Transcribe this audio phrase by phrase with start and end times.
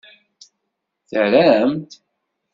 [1.09, 1.89] Terram-d.